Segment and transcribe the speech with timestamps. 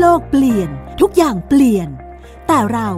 [0.00, 1.88] โลกเปลี่ยน ทุกอย่างเปลี่ยน
[2.46, 2.90] แต่เรา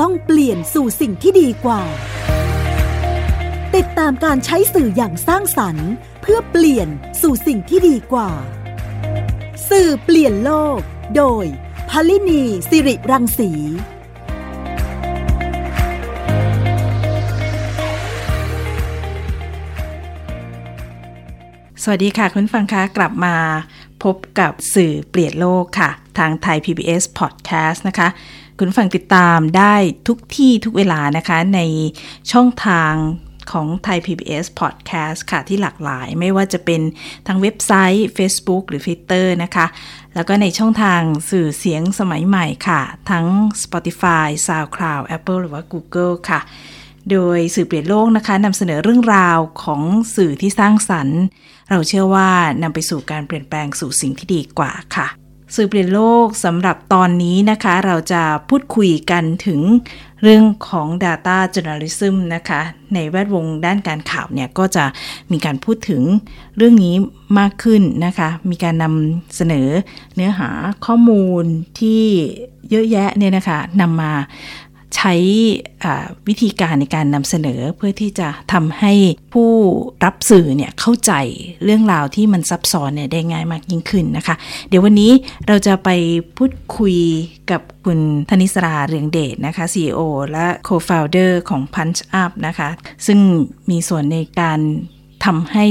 [0.00, 1.82] ต้องเปลี่ยนสู่สิ่งที่ดีกว่า
[3.74, 5.90] ติดตามการใช้สื่ออย่างสร้างสรรค์
[6.22, 6.88] เพื่อเปลี่ยน
[7.22, 8.30] สู่สิ่งที่ดีกว่า
[9.70, 10.78] สื่อเปลี่ยนโลก
[11.16, 11.44] โดย
[11.90, 13.50] พลินีสิริรังสี
[21.82, 23.36] สวัสดีค่ะ คุณฟังคะกลับมา
[24.02, 28.08] พบกับสื่อเปลี่ยนโลกค่ะ ทางไทย PBS Podcast นะคะ
[28.58, 29.74] คุณฟังติดตามได้
[30.08, 31.60] ทุกที่ทุกเวลานะคะใน
[32.32, 32.94] ช่องทาง
[33.52, 36.80] ของไทย PBS Podcast ค่ะ ที่หลากหลายไม่ว่าจะเป็น
[37.26, 39.66] ทางเว็บไซต์ Facebook หรือ Twitter นะคะ
[40.14, 43.26] แล้วก็ในช่องทางสื่อเสียงสมัยใหม่ค่ะ ทั้ง
[43.62, 46.40] Spotify, SoundCloud, Apple หรือว่า Google ค่ะ
[47.10, 49.82] โดยสื่อเปลี่ยนโลกนะคะนำเสนอเรื่องราวของ
[50.16, 51.20] สื่อที่สร้างสรรค์
[51.70, 52.30] เราเชื่อว่า
[52.62, 55.21] นำไปสู่การเปลี่ยนแปลงสู่สิ่งที่ดีกว่าค่ะ
[55.54, 59.60] สื่อเปลี่ยนโลกสำหรับตอนนี้นะคะ เราจะพูดคุยกันถึง
[60.22, 62.60] เรื่องของ Data Journalism นะคะ
[62.94, 64.84] ในแวดวงด้านการข่าวเนี่ย ก็จะ
[65.32, 66.02] มีการพูดถึง
[66.56, 66.94] เรื่องนี้
[67.38, 69.68] มากขึ้นนะคะ มีการนำเสนอ
[70.14, 70.50] เนื้อหา
[70.86, 71.44] ข้อมูล
[71.78, 72.02] ที่
[72.70, 74.12] เยอะแยะเนี่ยนะคะนำมา
[74.96, 75.14] ใช้
[76.28, 78.92] วิธีการในการนำเสนอเพื่อที่จะทำให้
[79.34, 79.52] ผู้
[80.04, 81.12] รับสื่อเนี่ยเข้าใจ
[81.64, 84.34] เรื่องราวที่มันซับซ้อนเนี่ยได้ง่ายมากยิ่งขึ้นนะคะ
[84.68, 85.12] เดี๋ยววันนี้
[85.46, 85.88] เราจะไป
[86.36, 86.96] พูดคุย
[87.50, 92.68] กับคุณธนิสราเรืองเดชนะคะ CEO และ Co-founder ของ Punch Up นะคะ
[93.06, 93.18] ซึ่ง
[93.70, 94.60] มีส่วนในการ
[95.24, 95.66] ทำให้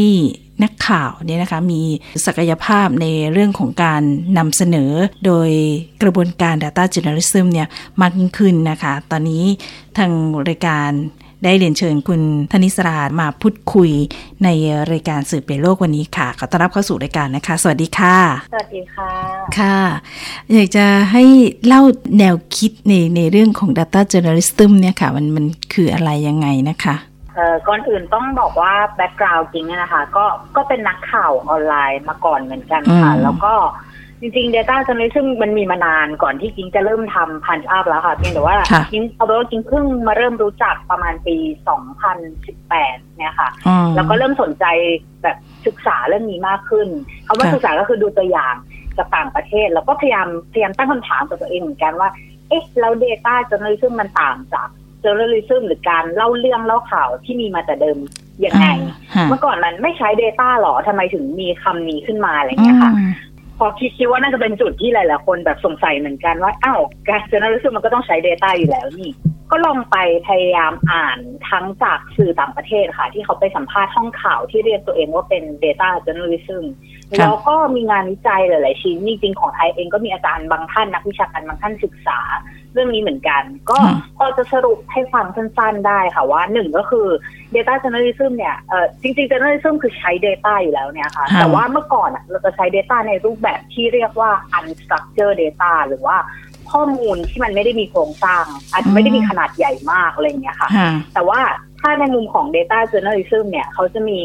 [0.63, 1.81] นักข่าวเนี่ยนะคะมี
[2.25, 4.01] ศักยภาพในเรื่องของการ
[4.37, 4.91] นำเสนอ
[5.25, 5.49] โดย
[6.01, 7.67] กระบวนการ Data Journalism เนี่ย
[8.01, 9.43] มากยิ่งขึ้นนะคะ ตอนนี้
[9.97, 10.11] ทาง
[10.47, 10.89] รายการ
[11.43, 12.21] ได้เรียนเชิญคุณ
[12.51, 13.91] ธนิสรามาพูดคุย
[14.43, 14.47] ใน
[14.91, 18.17] รายการสืบเปโลกวันนี้ค่ะ ขอต้อนรับเข้าสู่รายการนะคะ สวัสดีค่ะ
[18.51, 19.09] สวัสดีค่ะ
[19.57, 19.79] ค่ะ
[20.53, 21.23] อยากจะให้
[21.65, 21.81] เล่า
[22.17, 26.95] แนวคิดในในเรื่องของ Data Journalism เนี่ยค่ะ มันมันคืออะไรยังไงนะคะ
[27.35, 30.25] เอ่อก่อนอื่นต้องบอกว่า background จิงนะคะ ก็
[30.55, 33.53] ก็เป็นนักข่าวออนไลน์มาก่อนเหมือนกันค่ะ แล้วก็
[34.21, 38.57] จริงๆ Data Journalism มันมีมานานก่อนที่จิงจะเริ่มทำ Punch Up แล้วค่ะเพียงแต่ว่า
[38.91, 41.35] จิงเอาเป็นว่าจิงเพิ่งมาเริ่มรู้จักประมาณปี
[42.25, 43.49] 2018 เนี่ยค่ะ
[43.95, 44.65] แล้วก็เริ่มสนใจ
[45.23, 46.87] แบบศึกษาเรื่องนี้มากขึ้น
[47.27, 48.55] คำว่าศึกษาก็คือดูตัวอย่าง
[48.97, 52.09] จากต่างประเทศ แล้วก็พยายามพยายามตั้งคำถามกับตัวเองเหมือนกันว่า
[52.49, 54.67] เอ๊ะแล้ว Data Journalism มันต่างจาก
[55.01, 57.97] journalism หรือการเล่าเรื่องเล่าข่าวที่มีมาแต่เดิม
[58.45, 58.65] ยังไง
[59.29, 62.93] เมื่อก่อนมันไม่ใช้ Data หรอทำไมถึงมีคำนี้ขึ้นมาอะไรเงี้ยค่ะ
[63.57, 69.11] ก็คิดคิดว่าน่าจะเป็นจุดที่หลายๆคนแบบสงสัยเหมือนกันว่าอ้าวการ journalism มันก็ต้องใช้ Data อยู่แล้วนี่
[69.51, 69.97] ก็ลองไป
[70.27, 71.19] พยายามอ่าน
[71.49, 76.63] ทั้งจากสื่อต่างประเทศค่ะ ที่เขาไปสัมภาษณ์ห้องข่าวที่เรียกตัวเองว่าเป็น Data Journalism
[77.19, 82.19] แล้วก็มีงานวิจัยหลาย ๆ ชิ้นจริงๆของไทยเองก็มีอาจารย์บางท่านนักวิชาการบางท่านศึกษา
[82.73, 83.79] เรื่องนี้เหมือนกัน ก็
[84.17, 87.07] พอจะสรุปให้ฟังสั้นๆได้ค่ะว่าหนึ่งก็คือ
[87.55, 96.17] Data Journalism เนี่ยเออจริงๆ Journalism คือใช้ Data อยู่แล้วเนี่ยค่ะ แต่ว่าเมื่อก่อนเราจะใช้ Data ในรูปแบบที่เรียกว่า unstructured data หรือว่า
[96.71, 100.69] ข้อมูลที่มันไม่ได้มีโครงสร้าง อาจจะไม่ได้มีขนาดใหญ่มากอะไรเงี้ยค่ะ
[101.13, 101.39] แต่ว่า
[101.79, 104.19] ถ้าในมุมของ Data Journalism เนี่ยเขาจะมี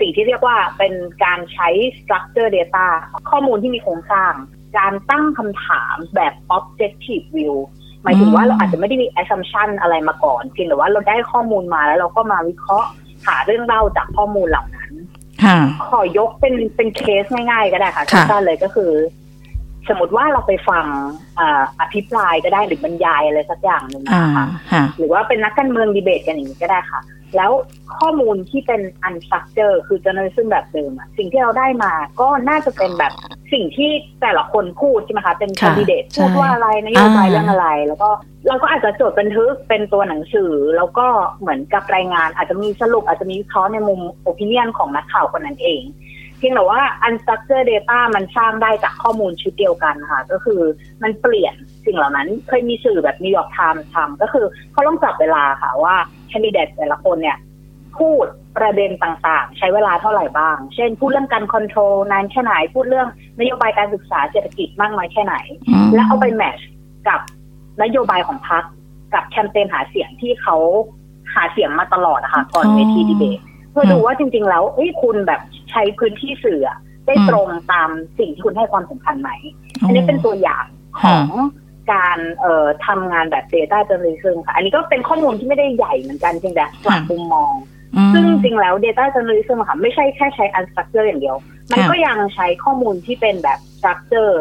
[0.00, 0.92] สิ่งที่เรียกว่าเป็น
[1.24, 1.68] การใช้
[1.98, 2.86] structure data
[3.30, 4.32] ข้อมูลที่มีโครงสร้าง
[4.78, 7.56] การตั้งคำถามแบบ objective view
[8.02, 12.88] หมายถึงว่าเราอาจจะไม่ได้มี assumption อะไรมาก่อนเพียงแต่ว่าเราได้ข้อมูลมาแล้วเราก็มาวิเคราะห์
[13.26, 14.92] หาเรื่องเล่าจากข้อมูลเหล่านั้น
[15.86, 18.92] ขอยกเป็นเป็นเคสง่ายๆก็ได้ค่ะสั้นๆเลยก็คือ
[19.88, 20.84] สมมติว่าเราไปฟัง
[21.80, 24.46] อภิปรายก็ได้หรือบรรยายอะไรสักอย่างหนึ่งนะคะ
[24.98, 27.00] หรือว่าเป็นนักการเมืองดีเบตกันอย่างนี้ก็ได้ค่ะ
[27.36, 27.52] แล้ว
[27.98, 33.12] ข้อมูลที่เป็น unstructured คือ journalism แบบเดิมอะสิ่งที่เราได้มาก็น่าจะเป็นแบบ
[33.52, 33.90] สิ่งที่
[34.22, 38.08] แต่ละคนพูดใช่ไหมคะ เป็น candidate พูดว่าอะไรนโยบายเรื่องอะไร แล้วก็
[38.48, 41.06] เราก็อาจจะจดบันทึกเป็นตัวหนังสือ แล้วก็
[41.40, 45.82] เหมือนกับรายงานอาจจะมีสรุปอาจจะมีวิเคราะห์ในมุม opinion ของนักข่าวคนนั้นเอง
[46.40, 50.60] เพียงแต่ว่า unstructured data มันสร้างได้จากข้อมูลชุดเดียวกันค่ะ ก็คือ
[51.02, 51.54] มันเปลี่ยน
[51.86, 55.94] สิ่งเหล่านั้น เคยมีสื่อแบบนิวยอร์กไทม์ทำก็คือเขาต้องจับเวลาค่ะว่า
[56.28, 57.38] แคนดิเดตแต่ละคนเนี่ย
[57.98, 58.26] พูด
[58.58, 63.08] ประเด็นต่างๆ ใช้เวลาเท่าไหร่บ้าง เช่น พูดเรื่องการคอนโทรลนานแค่ไหน พูดเรื่อง
[63.40, 65.36] นโยบายการศึกษาเศรษฐกิจมากน้อยแค่ไหน
[65.94, 66.58] แล้วเอาไปแมช
[67.08, 67.20] กับ
[67.82, 68.64] นโยบายของพรรค
[69.14, 70.56] กับแคมเปญหาเสียงที่เขา
[71.34, 75.40] หาเสียงมาตลอดนะคะก่อนเวทีดีเบต เพื่อดูว่าจริง ๆ แล้วเอ้ยคุณแบบ
[75.70, 76.60] ใช้พื้นที่สื่อ
[77.06, 79.30] ได้ตรงตามสิ่งที่คุณให้ความสำคัญไหม
[79.82, 80.64] อันนี้เป็นตัวอย่าง
[81.02, 81.26] ของ
[81.92, 87.52] การเอ่อทำงานแบบ Data Journalism ค่ะ อันนี้ก็เป็นข้อมูลที่ไม่ได้ใหญ่เหมือนกันจริงแต่ปรับมุมมอง
[88.12, 91.36] ซึ่งจริงแล้ว Data Journalism ค่ะ ไม่ใช่แค่ใช้ unstructured อย่างเดียว
[91.72, 94.34] มันก็ยังใช้ข้อมูลที่เป็นแบบ structure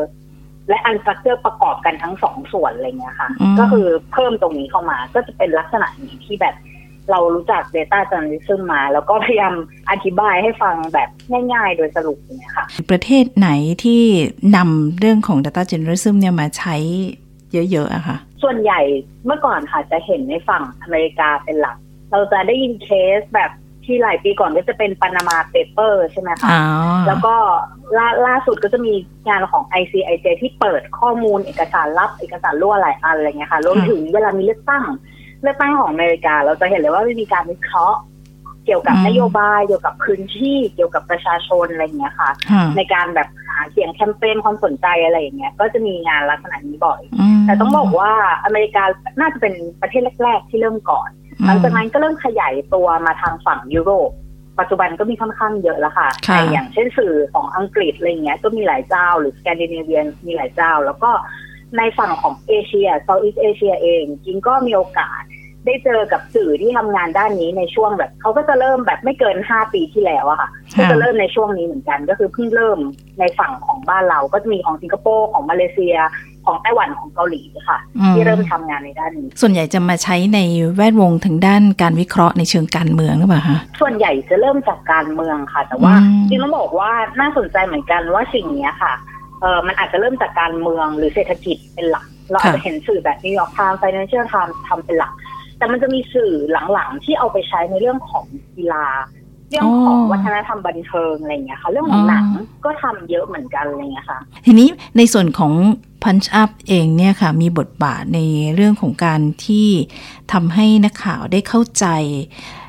[0.69, 6.55] และอันสตรัคเจอร์ประกอบกันทั้งสองส่วนอะไรเงี้ยค่ะอืมก็คือเพิ่มตรงนี้เข้ามาก็จะเป็นลักษณะนี้ที่แบบ
[7.11, 9.53] เรารู้จัก Data Journalism มา แล้วก็พยายาม
[9.91, 11.09] อธิบายให้ฟังแบบ
[11.53, 13.49] ง่ายๆ โดยสรุปอย่างเงี้ยค่ะ ประเทศไหน
[13.83, 14.01] ที่
[14.55, 16.75] นำเรื่องของ Data Journalism เนี่ยมาใช้
[17.53, 18.81] เยอะๆอะค่ะ ส่วนใหญ่
[19.25, 21.77] เมื่อก่อนค่ะจะเห็นในฝั่งอเมริกาเป็นหลัก
[22.11, 22.89] เราจะได้ยินเค
[23.19, 23.51] สแบบ
[23.85, 26.63] ที่หลายปีก่อนก็จะเป็น Panama Papers ใช่ไหมคะอ๋อ
[27.07, 27.35] แล้วก็
[27.97, 28.93] ล่าล่าสุดก็จะมี
[29.27, 34.83] งานของ ICIJ ที่เปิดข้อมูลเอกสารลับ เอกสารรั่วหลายอันอะไรเงี้ยค่ะ รวมถึงเวลามีเลือกตั้ง
[35.41, 37.99] เลือกตั้งของอเมริกา เราจะเห็นเลยว่ามีการวิเคราะห์
[38.65, 47.01] เกี่ยวกับอืมนโยบายเกี่ยวกับพื้นที่เกี่ยวกับประชาชนอะไรเงี้ยค่ะค่ะ ในการแบบหาเสียงแคมเปญความสนใจอะไรอย่างเงี้ย ก็จะมีงานลักษณะนี้บ่อย
[47.37, 48.11] มากแต่ต้องบอกว่า
[48.45, 48.83] อเมริกา
[49.19, 51.09] น่าจะเป็นประเทศแรก ๆ ที่เริ่มก่อน
[51.45, 54.11] หลังจากนั้นก็เริ่มขยายตัวมาทางฝั่งยุโรป
[54.59, 61.11] ปัจจุบันก็มีค่อนข้างเยอะแล้วค่ะค่ะในอย่างเช่นสื่อของอังกฤษอะไรเงี้ยก็มีหลายเจ้าหรือสแกนดิเนเวียนมีหลายเจ้า แล้วก็
[61.77, 65.21] ในฝั่งของเอเชีย Southeast Asia เองจิงก็มีโอกาส
[65.65, 72.79] ได้เจอกับสื่อที่ทำงานด้านนี้ในช่วงแบบเขาก็จะเริ่มแบบไม่เกินห้าปีที่แล้วอะค่ะก็จะเริ่มในช่วงนี้เหมือนกัน ก็คือเพิ่งเริ่ม
[73.19, 75.97] ในฝั่งของบ้านเราก็จะมีของสิงคโปร์ของมาเลเซีย
[76.45, 80.39] ของไต้หวันของเกาหลีค่ะอืมที่เริ่มทำงานในด้านนี้ ส่วนใหญ่จะมาใช้ใน
[80.75, 88.93] แวดวงทางด้านการวิเคราะห์ในเชิงการเมืองหรือเปล่าคะส่วนใหญ่จะเริ่มจากการเมืองค่ะ แต่ว่าอืมจริงต้องบอกว่าน่าสนใจเหมือนกันว่าสิ่งเนี้ยค่ะ
[89.41, 95.13] เออมันอาจจะเริ่มจากการเมืองหรือเศรษฐกิจเป็นหลัก เราอาจจะเห็นสื่อแบบนิวยอร์กไทม์ Financial Times ทำเป็นหลัก
[95.57, 96.31] แต่มันจะมีสื่อ
[96.73, 98.25] หลังๆที่เอาไปใช้ในเรื่องของ
[98.55, 98.85] กีฬา
[99.49, 102.25] เรื่องของวัฒนธรรมบันเทิงอะไรอย่างเงี้ยค่ะเรื่องของหนัง
[102.65, 105.53] ก็ทำเยอะเหมือนกันอะไรอย่างเงี้ยค่ะ ทีนี้ในส่วนของ
[106.03, 108.19] Punch Up เองเนี่ยค่ะ มีบทบาทใน
[108.55, 109.67] เรื่องของการที่
[110.33, 111.85] ทำให้นักข่าวได้เข้าใจ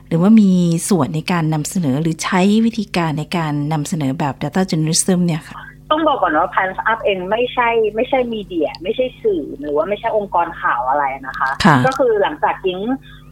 [0.09, 0.51] หรือว่ามี
[0.89, 12.81] ส่วนในการนำเสนอหรือใช้วิธีการในการนำเสนอแบบ Data Journalism เนี่ยค่ะ ต้องบอกก่อนว่า Punch Up เองไม่ใช่ไม่ใช่ media ไม่ใช่สื่อหรือว่าไม่ใช่องค์กรข่าวอะไรนะคะค่ะก็คือหลังจากจิง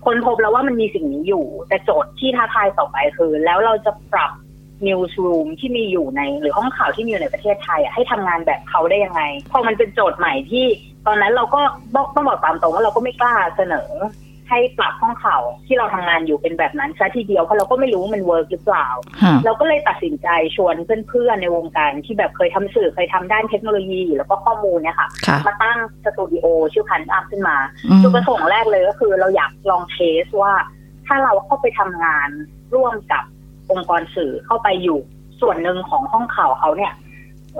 [0.05, 4.32] ค้นพบแล้วว่ามันมีสิ่งนี้อยู่ แต่โจทย์ที่ท้าทายต่อไปคือ แล้วเราจะปรับ
[4.87, 10.66] newsroom ที่มีอยู่ในหรือห้องข่าวที่มีอยู่ในประเทศไทยอะให้ทำงานแบบเขาได้ยังไง พอมันเป็นโจทย์ใหม่ที่
[11.06, 11.60] ตอนนั้นเราก็
[11.94, 13.90] ต้องต้องบอกตามตรงว่าเราก็ไม่กล้าเสนอ
[14.48, 18.88] ให้ปรับห้องข่าวที่เราทำงานอยู่เป็นแบบนั้นซะทีเดียวเพราะเราก็ไม่รู้ว่ามัน work หรือเปล่า
[19.22, 20.74] ค่ะเราก็เลยตัดสินใจชวน
[21.08, 27.56] เพื่อนๆในวงการที่แบบเคยทำสื่อเคยทำด้านเทคโนโลยี แล้วก็ข้อมูลเนี่ยค่ะค่ะมาตั้งสตูดิโอชื่อพันอัพขึ้นมา
[27.90, 30.52] อืมจุดประสงค์แรกเลยก็คือ เราอยากลองเทสว่า
[31.06, 32.28] ถ้าเราเข้าไปทำงาน
[32.74, 33.24] ร่วมกับ
[33.70, 34.98] องค์กรสื่อเข้าไปอยู่
[35.40, 36.92] ส่วนหนึ่งของห้องข่าวเขาเนี่ย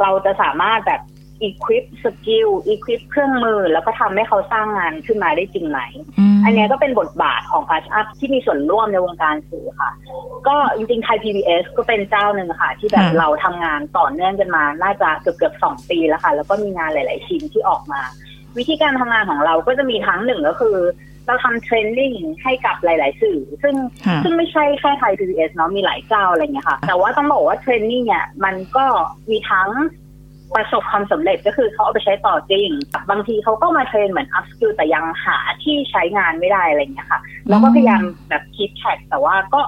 [0.03, 1.01] เราจะสามารถแบบ
[1.47, 5.81] equip skill equip เครื่องมือ แล้วก็ทำให้เขาสร้างงานขึ้นมาได้จริงไหม
[6.39, 9.91] มอันเนี้ยก็เป็นบทบาทของ p a ช Up ที่มีส่วนร่วมในวงการสื่อค่ะ
[10.49, 18.01] ก็จริงๆไทย PBS ก็เป็นเจ้าหนึ่งค่ะ ที่แบบค่ะเราทำงานต่อเนื่องกันมา น่าจะเกือบเกือบๆสองปีแล้วค่ะ แล้วก็มีงานหลาย ๆ ชิ้นที่ออกมา
[18.59, 20.77] วิธีการทำงานของเราก็จะมีทั้งหนึ่งก็คือ
[21.27, 22.13] เราทำเทรนนิ่ง
[22.43, 23.75] ให้กับหลาย ๆ สื่อ ซึ่ง
[24.07, 28.87] ค่ะซึ่งไม่ใช่แค่ไทย PBS เนาะมีหลายเจ้าอะไรเงี้ยค่ะ แต่ว่าต้องบอกว่าเทรนนิ่งเนี่ยมันก็
[29.31, 29.71] มีทั้ง
[30.55, 32.69] ประสบความสำเร็จก็คือเขาเอาไปใช้ต่อจริง
[33.11, 39.61] บางทีเขาก็มาเทรนเหมือน up skill แต่ยังหาที่ใช้งานไม่ได้อะไรเงี้ยค่ะ แล้วก็พยายามแบบ keep track แต่ว่าก็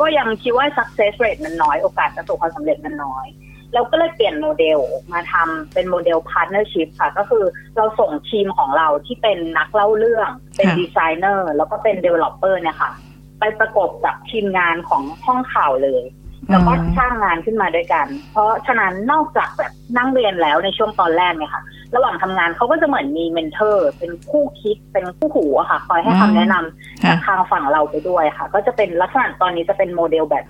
[0.00, 3.26] ก็ยังคิดว่า success rate มันน้อยโอกาสประสบความสำเร็จมันน้อย
[3.74, 4.78] เราก็เลยเปลี่ยนโมเดล
[5.12, 7.44] มาทำเป็นโมเดล partnership ค่ะ ก็คือ
[7.76, 12.90] เราส่งทีมของเราที่เป็นนักเล่าเรื่อง เป็นค่ะดีไซเนอร์แล้วก็เป็น developer เนี่ยค่ะ
[13.38, 16.02] ไปประกบกับทีมงานของห้องข่าวเลย
[16.50, 21.62] แล้วก็สร้างงานขึ้นมาด้วยกัน เพราะฉะนั้นนอกจากแบบนั่งเรียนแล้วในช่วงตอนแรกเนี่ยค่ะ
[21.94, 30.44] ระหว่างทำงานเขาก็จะเหมือนมี mentor เป็นคู่คิดเป็นคู่หูอะค่ะ คอยให้คำแนะนำค่ะจากทางฝั่งเราไปด้วยค่ะ ก็จะเป็นลักษณะตอนนี้จะเป็นโมเดลแบบ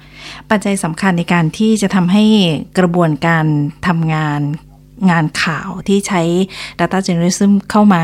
[0.50, 2.24] ปัจจัยสำคัญในการที่จะทำให้
[2.78, 3.46] กระบวนการ
[3.86, 4.40] ทำงาน
[5.10, 6.22] งานข่าวที่ใช้
[6.78, 8.02] Data Journalism เข้ามา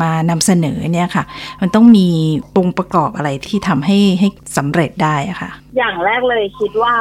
[0.00, 1.24] มานำเสนอเนี่ยค่ะ
[1.60, 2.08] มันต้องมี
[2.56, 6.94] องค์ประกอบอะไรที่ทำให้ให้สำเร็จได้ะค่ะ อย่างแรกเลยคิดว่า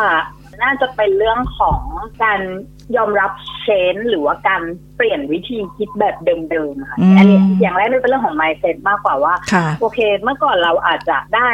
[0.64, 1.82] น่าจะเป็นเรื่องของ
[2.24, 2.42] การ
[2.98, 3.32] ยอมรับ
[3.62, 4.62] เชนหรือว่าการ
[4.98, 11.50] เปลี่ยนวิธีคิดแบบเดิมๆค่ะอืมอันนี้อย่างแรกเลยเป็นเรื่องของ mindset มากกว่าว่าค่ะโอเค เมื่อก่อนเราอาจจะได้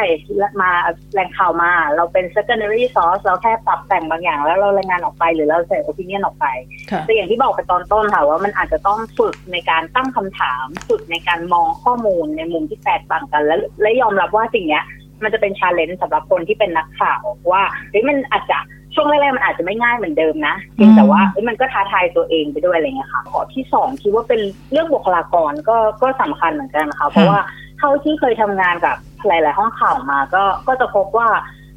[0.60, 0.70] มา
[1.12, 6.46] แหล่งข่าวมา เราเป็น secondary source เราแค่ปรับแต่งบางอย่าง แล้วเรารายงานออกไปหรือเราใส่ opinion ออกไป
[6.90, 14.84] ค่ะแต่อย่างที่บอกไปตอนต้นค่ะว่ามันอาจจะต้องฝึกในการตั้งคำถาม ฝึกในการมองข้อมูลในมุมที่แตกต่างกันและและยอมรับว่าสิ่งเนี้ย
[15.22, 18.58] มันจะเป็นชาเลนจ์สำหรับคนที่เป็นนักข่าวว่าเฮ้ยมันอาจจะ
[18.94, 24.40] ช่วงแรกๆมันอาจจะไม่ง่ายเหมือนเดิมนะเพียงแต่ว่าเอ้ยมันก็ท้าทายตัวเองไปด้วยอะไรเงี้ยค่ะข้อที่สองคิดว่าเป็น
[24.72, 27.40] เรื่องบุคลากรก็ก็สำคัญเหมือนกันนะคะเพราะว่า
[27.78, 28.96] เท่าที่เคยทำงานกับ
[29.26, 31.28] หลาย ๆ ห้องข่าวมา ก็ก็จะพบว่า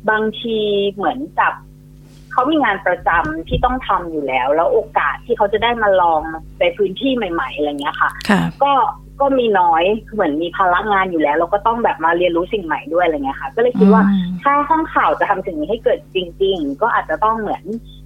[0.10, 0.57] บางที
[0.93, 1.53] เหมือนกับ
[2.36, 6.22] เขามีงานประจำที่ต้องทำอยู่แล้ว แล้วโอกาสที่เขาจะได้มาลอง
[6.60, 8.72] ในพื้นที่ใหม่ๆอะไรเงี้ยค่ะค่ะ ก็
[9.22, 17.63] ก็มีน้อยเหมือนมีภาระงานอยู่แล้ว เราก็ต้องแบบมาเรียนรู้สิ่งใหม่ด้วยอะไรเงี้ยค่ะ ก็เลยคิดว่าอืมถ้าห้องข่าวจะทำสิ่งนี้ให้เกิดจริง ๆ ก็อาจจะต้องเหมือน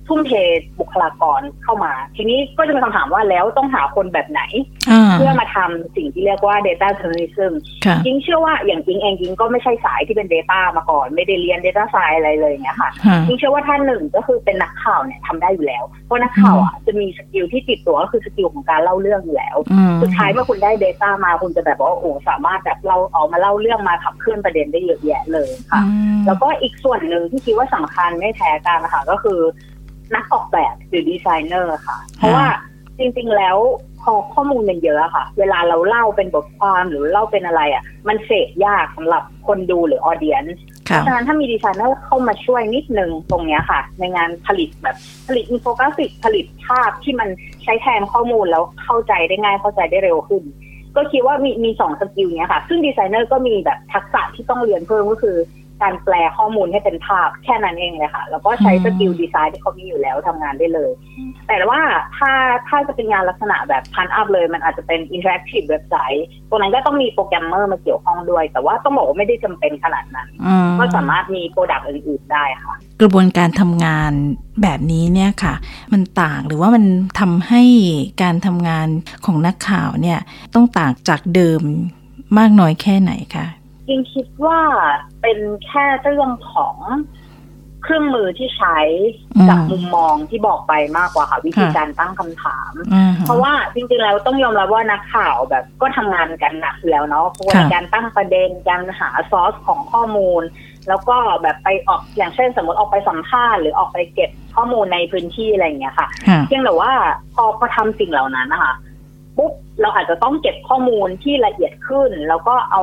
[0.10, 0.34] ทุ่มเท
[0.80, 4.42] บุคลากรเข้ามา ทีนี้ก็จะมีคำถามว่าแล้วต้องหาคนแบบไหน
[4.90, 7.54] อ่าเพื่อมาทำสิ่งที่เรียกว่า data journalism
[7.86, 29.40] ค่ะจริงเชื่อว่าอย่างจริงเองจริงก็ไม่ใช่สายที่เป็น Data มาก่อน ไม่ได้เรียน Data Science อะไรเลยอย่างเงี้ยค่ะค่ะจิงเชื่อว่าท่านหนึ่งก็คือเป็นนักข่าวเนี่ยทำได้อยู่แล้ว เพราะนักข่าวอะจะมี skill ที่ติดตัวก็คือ skill ของการเล่าเรื่องอยู่แล้วอืมสุดท้ายเมื่อคุณได้ Data มาคุณจะแบบว่าโอ้สามารถแบบเราเอามาเล่าเรื่องมาขับเคลื่อนประเด็นได้เยอะแยะเลยค่ะอืมแล้วก็อีกส่วนหนึ่งที่คิดว่าสำคัญไม่แพ้กันนะคะก็คือ
[30.16, 32.46] นักออกแบบหรือดีไซเนอร์ค่ะ เพราะว่า
[33.00, 33.58] จริงๆแล้ว
[34.02, 44.98] พอข้อมูลมันเยอะอะค่ะ เวลาเราเล่าเป็นบทความหรือเล่าเป็นอะไรอะมันเสพยากสำหรับคนดูหรือ audience ค่ะเพราะฉะนั้นถ้ามีดีไซเนอร์เข้ามาช่วยนิดนึงตรงเนี้ยค่ะ ในงานผลิตแบบ
[45.28, 47.30] ผลิตอินโฟกราฟิกผลิตภาพที่มัน
[47.64, 50.44] ใช้แทนข้อมูลแล้วเข้าใจได้ง่ายเข้าใจได้เร็วขึ้น
[50.96, 55.38] ก็คิดว่ามีมีสอง skill เนี้ยค่ะ ซึ่งดีไซเนอร์ก็มีแบบทักษะที่ต้องเรียนเพิ่มก็คือ
[55.82, 60.92] การแปลข้อมูลให้เป็นภาพแค่นั้นเองเลยค่ะ แล้วก็ใช้อืม skill design ที่เขามีอยู่แล้วทำงานได้เลย
[61.48, 61.82] แต่ว่า
[62.18, 62.32] ถ้า
[62.68, 74.12] ถ้าจะเป็นงานลักษณะแบบ Punch Up เลย มันอาจจะเป็น interactive เว็บไซต์ตรงนั้นก็ต้องมีโปรแกรมเมอร์มาเกี่ยวข้องด้วย แต่ว่าต้องบอกว่าไม่ได้จำเป็นขนาดนั้นอืมก็สามารถมี product อื่นๆได้ค่ะ กระบวนการทำงาน
[74.62, 75.54] แบบนี้เนี่ยค่ะ
[75.94, 76.84] มันต่างหรือว่ามัน
[77.20, 77.64] ทำให้
[78.22, 78.88] การทำงาน
[79.26, 80.20] ของนักข่าวเนี่ย
[80.54, 81.62] ต้องต่างจากเดิม
[82.38, 83.46] มากน้อยแค่ไหนคะ
[83.90, 84.60] จริงคิดว่า
[85.22, 86.78] เป็นแค่เรื่องของ
[87.84, 88.78] เครื่องมือที่ใช้
[89.36, 100.42] อืมกับมุมมองที่บอกไปมากกว่าค่ะ วิธีค่ะการตั้งคำถามอืมเพราะว่าจริงๆแล้วต้องยอมรับว่านักข่าวแบบก็ทำงานกันหนักอยู่แล้วเนาะเพราะว่าค่ะในการตั้งประเด็นการหาซอสของข้อมูล
[100.88, 106.92] แล้วก็แบบไปออกอย่างเช่น สมมติออกไปสัมภาษณ์หรือออกไปเก็บข้อมูลในพื้นที่อะไรอย่างเงี้ยค่ะค่ะเพียงแต่ว่า
[107.34, 108.74] พอพอทำสิ่งเหล่านั้นนะคะ
[109.40, 112.82] ปุ๊บเราอาจจะต้องเก็บข้อมูลที่ละเอียดขึ้น แล้วก็เอา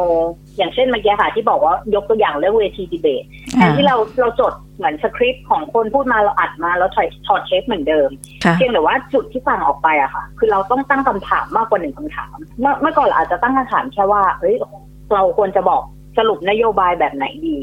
[0.57, 8.09] อย่างเช่นเมื่อกี้ค่ะที่บอกว่ายกตัวอย่างเรื่องเวทีดีเบตแทนที่เราเราจดเหมือนสคริปต์ของคนพูดมาเราอัดมาแล้วถอดถอดเทปเหมือนเดิม
[8.45, 14.55] ค่ะเพียงแต่ว่าจุดที่ต่างออกไปอะค่ะ คือเราต้องตั้งคำถามมากกว่าหนึ่งคำถาม เมื่อเมื่อก่อนเราอาจจะตั้งคำถามแค่ว่าเฮ้ย
[15.15, 15.83] เราควรจะบอก
[16.19, 17.59] สรุปนโยบายแบบไหนดี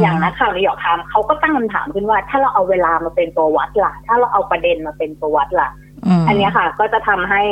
[0.00, 5.68] อย่างนักข่าว New York Times เขาก็ตั้งคำถามขึ้นว่า ถ้าเราเอาเวลามาเป็นตัววัดล่ะ ถ้าเราเอาประเด็นมาเป็นตัววัดล่ะ
[6.20, 7.42] มอันเนี้ยค่ะ ก็จะทำให้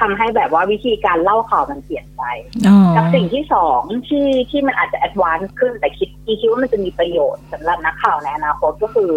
[0.00, 2.22] ทำให้แบบว่าวิธีการเล่าข่าวมันเปลี่ยนไป
[2.66, 6.08] อ๋อกับสิ่งที่สองที่ที่มันอาจจะ advance ขึ้นแต่คิด
[6.40, 9.10] คิดว่ามันจะมีประโยชน์สำหรับนักข่าวในอนาคตก็คือ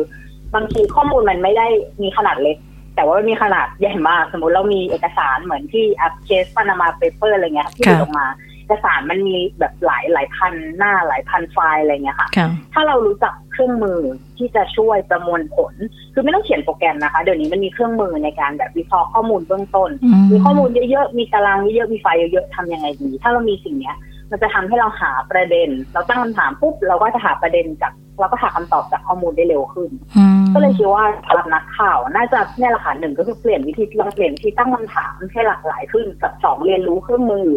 [0.56, 1.68] บางทีข้อมูลมันไม่ได้
[2.02, 2.58] มีขนาดเล็ก
[2.96, 14.00] แต่ว่ามันมีขนาดใหญ่มาก สมมติเรามีเอกสารเหมือนที่อย่าง case Panama Papers อะไรเงี้ยที่หลุดออกมาเอกสารมันมีแบบหลายหลายพันหน้าหลายพันไฟล์อะไรเงี้ยค่ะค่ะ ถ้าเรารู้จักเครื่องมือ
[14.38, 15.74] ที่จะช่วยประมวลผล
[16.14, 19.90] คือไม่ต้องเขียนโปรแกรมนะคะ เดี๋ยวนี้มันมีเครื่องมือในการแบบวิเคราะห์ข้อมูลเบื้องต้น
[20.32, 23.96] มีข้อมูลเยอะๆ มีตารางเยอะๆ มีไฟล์เยอะๆทำยังไงดี ถ้าเรามีสิ่งเนี้ย
[24.32, 37.48] มันจะทำให้เราหาประเด็น เราตั้งคำถามปุ๊บเราก็จะหาประเด็นจากเราก็หาคำตอบจากข้อมูลได้เร็วขึ้นอืมก็เลยคิดว่าสำหรับนักข่าว น่าจะเนี่ยแหละค่ะหนึ่งก็คือเปลี่ยนวิธีลองเปลี่ยนวิธีตั้งคำถามให้หลากหลายขึ้นกับสองเรียนรู้เครื่องมือ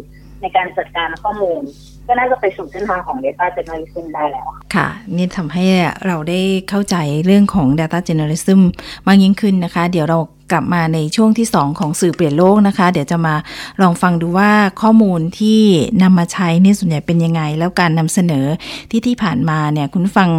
[0.42, 1.62] ในการจัดการข้อมูล
[2.06, 5.66] ก็น่าจะไปสู่เส้นทางของ Data Journalism ได้แล้ว ค่ะ นี่ทำให้
[6.06, 8.60] เราได้เข้าใจเรื่องของ Data Journalism
[9.06, 10.18] มากยิ่งขึ้นนะคะ เดี๋ยวเรา
[10.52, 13.34] กลับมาในช่วงที่ 2 ของสื่อเปลี่ยนโลกนะคะ เดี๋ยวจะมา
[13.82, 14.50] ลองฟังดูว่า
[14.82, 15.60] ข้อมูลที่
[16.02, 18.46] นำมาใช้เนี่ยส่วนใหญ่เป็นยังไง แล้วการนำเสนอ
[18.90, 20.30] ที่ที่ผ่านมาเนี่ยคุณฟัง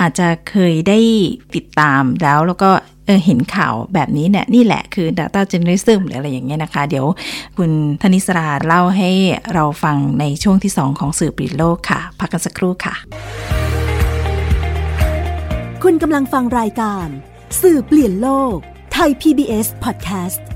[0.00, 0.98] อาจจะเคยได้
[1.54, 2.70] ติดตามแล้วแล้วก็
[3.06, 7.06] เออเห็นข่าวแบบนี้เนี่ยนี่แหละคือ Data Journalism หรืออะไรอย่างเงี้ยนะคะ เดี๋ยว
[7.58, 7.70] คุณ
[8.02, 9.10] ธนิสราเล่าให้
[9.54, 12.94] เราฟังในช่วงที่ 2 ของสื่อเปลี่ยนโลกค่ะ พักกันสักครู่ค่ะ
[15.82, 17.06] คุณกำลังฟังรายการ
[17.62, 18.56] สื่อเปลี่ยนโลก
[18.92, 20.40] ไทย PBS Podcast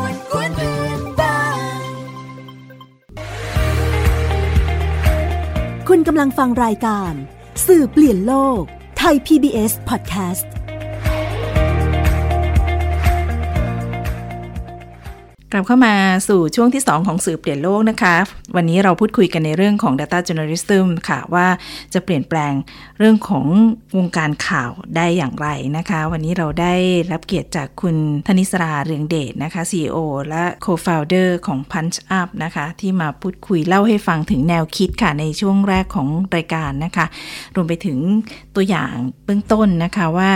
[5.93, 7.13] คุณกำลังฟังรายการ
[7.67, 8.61] สื่อเปลี่ยนโลก
[8.97, 10.45] ไทย PBS Podcast
[15.53, 15.95] กลับเข้ามา
[16.27, 18.15] สู่ช่วงที่ 2 ของสื่อเปลี่ยนโลกนะคะ
[18.55, 21.47] วันนี้เราพูดคุยกันในเรื่องของ Data Journalism ค่ะ ว่า
[21.93, 22.53] จะเปลี่ยนแปลง
[22.99, 23.45] เรื่องของ
[23.97, 26.73] วงการข่าวได้อย่างไรนะคะ วันนี้เราได้
[27.11, 27.95] รับเกียรติจากคุณ
[28.27, 29.97] ธนิสราเรืองเดชนะคะ CEO
[30.29, 37.05] และ Co-founder ของ Punch Up นะคะ ที่มาพูดคุยเล่าให้ฟังถึงแนวคิดค่ะ ในช่วงแรกของรายการนะคะ
[37.55, 37.97] รวมไปถึง
[38.55, 38.93] ตัวอย่าง
[39.25, 40.29] เบื้องต้นนะคะว่า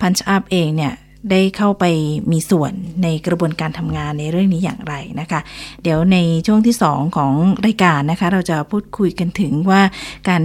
[0.00, 0.94] Punch Up เองเนี่ย
[1.30, 1.84] ได้เข้าไป
[2.32, 2.72] มีส่วน
[3.02, 5.40] ในกระบวนการทำงานในเรื่องนี้อย่างไรนะคะ
[5.82, 7.32] เดี๋ยวในช่วงที่ 2 ของ
[7.66, 9.82] รายการนะคะ เราจะพูดคุยกันถึงว่า
[10.28, 10.42] การ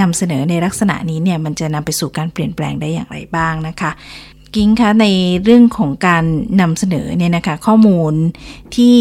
[0.00, 3.90] นำเสนอในลักษณะนี้เนี่ยมันจะนำไปสู่การเปลี่ยนแปลงได้อย่างไรบ้างนะคะ
[4.54, 5.06] กิ้งคะใน
[5.44, 6.24] เรื่องของการ
[6.60, 8.12] นำเสนอเนี่ยนะคะ ข้อมูล
[8.76, 8.96] ที่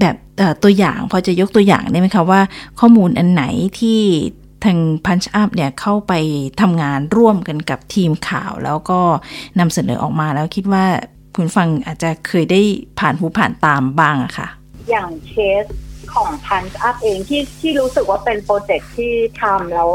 [0.00, 0.16] แบบ
[0.62, 2.40] ตัวอย่างพอจะยกตัวอย่างได้ไหมคะว่า
[2.80, 3.44] ข้อมูลอันไหน
[3.78, 4.00] ที่
[4.64, 6.12] ทาง Punch Up เนี่ยเข้าไป
[6.60, 9.00] ทำงานร่วมกันกับทีมข่าว แล้วก็
[9.58, 10.84] นำเสนอออกมาแล้วคิดว่า
[11.36, 12.60] คุณฟังอาจจะเคยได้
[12.98, 14.48] ผ่านหูผ่านตามบ้างอะค่ะ
[14.90, 15.64] อย่างเคส
[16.14, 19.92] ของ Punch Up เองที่ที่รู้สึกว่าเป็น project ที่ทำแล้ว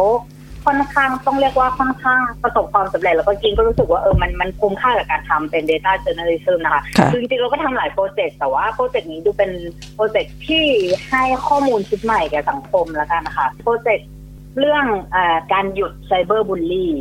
[0.65, 9.51] ค่อนข้างต้องเรียกว่าค่อนข้างประสบความสำเร็จแล้วก็จริงก็รู้สึกว่าเออมันมันคุ้มค่ากับการทำเป็น Data Journalism นะคะค่ะคือจริงๆเราก็ทำหลาย project แต่ว่า project นี้ดูเป็น
[9.95, 10.65] project ที่
[11.09, 14.07] ให้ข้อมูลชุดใหม่แก่สังคมแล้วกันนะคะ project
[14.57, 14.85] เรื่อง
[15.15, 16.93] การหยุด cyberbully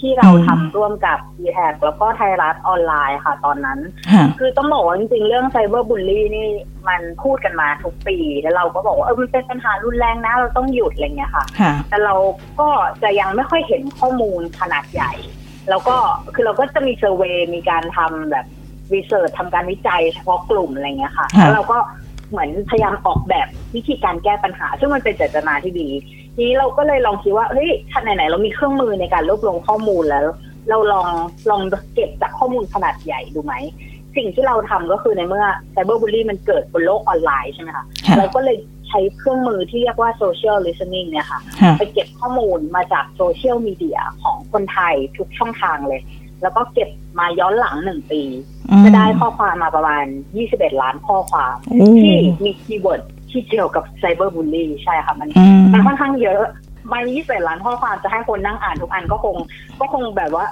[0.00, 3.78] ที่เราอืมทำร่วมกับ e t a g แล้วก็ไทยรัฐออนไลน์ค่ะตอนนั้น
[4.12, 6.48] ค่ะคือต้องบอกว่าจริงๆ เรื่อง cyberbully นี่
[6.88, 12.14] มันพูดกันมาทุกปี แล้วเราก็บอกว่าเออมันเป็นปัญหารุนแรงนะ เราต้องหยุดอะไรเงี้ยค่ะค่ะแต่เรา
[12.60, 12.68] ก็
[13.02, 15.12] จะยังไม่ค่อยเห็นข้อมูลขนาดใหญ่
[15.70, 15.96] แล้วก็
[16.34, 18.46] คือเราก็จะมี survey มีการทำแบบ
[18.94, 21.78] research ทำการวิจัยเฉพาะกลุ่มอะไรเงี้ยค่ะค่ะแล้วเราก็
[22.30, 25.88] เหมือนพยายามออกแบบวิธีการแก้ปัญหา ซึ่งมันเป็นเจตนาที่ดี
[26.22, 30.26] ที นี้เราก็เลยลองคิดว่าเฮ้ยถ้าไหนๆเรามีเครื่องมือในการรวบรวมข้อมูลแล้ว
[30.68, 31.08] เราลอง
[31.50, 31.62] ลอง
[31.94, 33.54] เก็บจากข้อมูลขนาดใหญ่ดูไหม
[34.16, 38.56] สิ่งที่เราทำก็คือในเมื่อ cyberbully มันเกิดบนโลกออนไลน์ใช่ไหมคะค่ะเราก็เลย
[38.88, 46.00] ใช้เครื่องมือที่เรียกว่าโซเชียลลิส t e n i n g เนี่ยค่ะค่ะ ไปเก็บข้อมูลมาจากโซเชียลมีเดียของคนไทยทุกช่องทางเลย
[46.42, 48.22] แล้วก็เก็บมาย้อนหลังหนึ่งปี
[48.84, 50.04] จะได้ข้อความมาประมาณ
[50.44, 53.02] 21 ล้านข้อความโอ้ที่มี keyword
[53.34, 56.42] ที่เกี่ยวกับ cyberbully ใช่ค่ะมันอืมมันค่อนข้างเยอะ
[56.92, 59.36] มา21ล้านข้อความจะให้คนนั่งอ่านทุกอันก็คง
[59.80, 60.44] ก็คงแบบว่า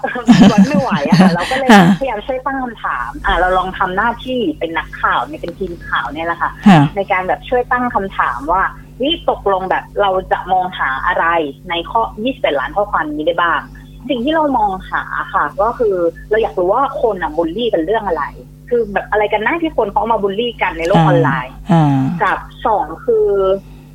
[0.52, 8.62] วัดไม่ไหวอะค่ะเราก็เลยค่ะพยายามช่วยตั้งคำถาม อ่าเราลองทำหน้าที่เป็นนักข่าวเนี่ยเป็นทีมข่าวเนี่ยแหละค่ะค่ะในการแบบช่วยตั้งคำถามว่า
[9.02, 11.26] นี่ตกลงแบบเราจะมองหาอะไร
[11.70, 12.00] ในข้อ
[12.32, 13.60] 21ล้านข้อความนี้ได้บ้าง
[14.08, 15.94] สิ่งที่เรามองหาค่ะ ก็คือ
[16.30, 18.24] เราอยากรู้ว่าคนอะบูลลี่กันเรื่องอะไร
[18.72, 23.26] คือแบบอะไรกันนะที่คนเขาเอามาบูลลี่กันในโลกออนไลน์อ่ากับสองคือ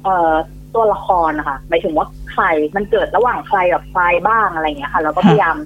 [0.03, 0.33] เอ่อ
[0.75, 2.43] ตัวละครนะคะหมายถึงว่าใคร
[2.75, 5.57] มันเกิดระหว่างใครกับใครบ้างอะไรอย่างเงี้ยค่ะเราก็พยายาม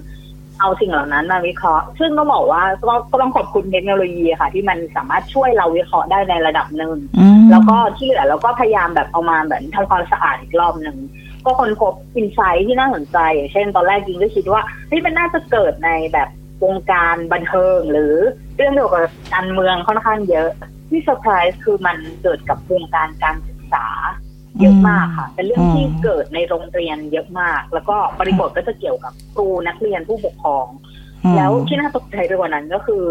[0.60, 10.96] เอาสิ่งเหล่านั้นมาวิเคราะห์ ซึ่งต้องบอกว่าก็ก็ต้องขอบคุณเทคโนโลยีค่ะ ที่มันสามารถช่วยเราวิเคราะห์ได้ในระดับหนึ่งอืมแล้วก็ที่เหลือเราก็พยายามแบบเอามาแบบทำความสะอาดอีกรอบหนึ่ง
[11.44, 16.28] ก็ค้นพบอินไซต์ที่น่าสนใจอย่างเช่น ตอนแรกยิงก็คิดว่าเฮ้ยมันน่าจะเกิดในแบบ
[16.64, 18.14] วงการบันเทิงหรือ
[18.51, 19.02] เรื่องเกี่ยวกับ
[19.34, 20.48] การเมืองค่อนข้างเยอะ
[20.88, 23.86] ที่เซอร์ไพรส์คือมันเกิดกับวงการการศึกษา
[24.60, 30.66] เยอะมากค่ะ เป็นเรื่องที่เกิดในโรงเรียนเยอะมาก แล้วก็บริบทก็จะเกี่ยวกับครูนักเรียนผู้ปกครอง
[31.36, 33.04] แล้วที่น่าตกใจไปกว่านั้นก็คือ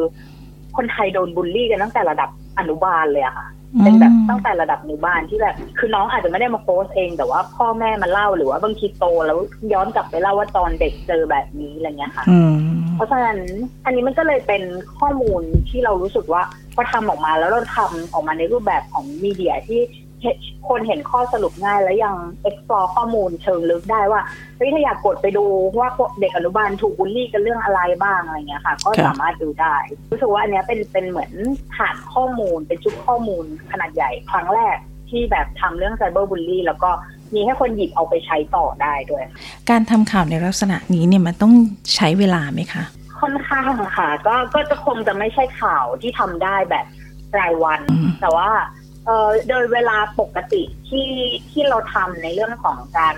[0.78, 3.48] คนไทยโดนบูลลี่กันตั้งแต่ระดับอนุบาลเลยอะค่ะ
[3.84, 9.38] เป็นแบบตั้งแต่ระดับอนุบาลที่แบบ คือน้องอาจจะไม่ได้มาโพสต์เอง แต่ว่าพ่อแม่มาเล่าหรือว่าบางทีโตแล้ว
[9.74, 12.56] ย้อนกลับไปเล่าว่าตอนเด็กเจอแบบนี้อะไรเงี้ยค่ะอืม
[12.96, 13.38] เพราะฉะนั้น
[13.86, 14.64] อันนี้มันก็เลยเป็น
[15.00, 16.44] ข้อมูลที่เรารู้สึกว่า
[16.76, 19.82] พอทำออกมาแล้วเราทำออกมาในรูปแบบของมีเดียที่
[20.70, 22.16] คนเห็นข้อสรุปง่ายแล้วยัง
[22.50, 24.22] explore ข้อมูลเชิงลึกได้ว่า
[24.58, 25.46] เฮ้ยถ้าอยากกดไปดู
[25.80, 29.76] ว่าเด็กอนุบาลถูกบูลลี่กันเรื่องอะไรบ้างอะไรเงี้ยค่ะ ก็สามารถดูได้
[30.12, 31.32] รู้สึกว่าอันนี้เป็นเป็นเหมือน
[31.76, 34.78] ฐานข้อมูลเป็นชุดข้อมูลขนาดใหญ่ครั้งแรก
[35.10, 36.92] ที่แบบทำเรื่องไซเบอร์บูลลี่แล้วก็
[37.34, 39.24] มีให้คนหยิบเอาไปใช้ต่อได้ด้วย
[39.70, 41.54] การทำข่าวในลักษณะนี้เนี่ยมันต้อง
[41.96, 42.84] ใช้เวลาไหมคะ
[43.22, 46.86] ค่อนข้างค่ะ ก็ก็จะคงจะไม่ใช่ข่าวที่ทำได้แบบ
[47.40, 48.50] รายวันอืมแต่ว่า
[49.06, 51.10] เอ่อโดยเวลาปกติที่
[51.52, 53.16] ที่เราทำในเรื่องของการ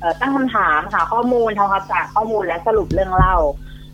[0.00, 3.36] เอ่อตั้งคำถามหาข้อมูลทำความสะอาดข้อมูลและสรุปเรื่องเล่า